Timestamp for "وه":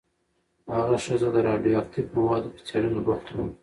3.37-3.47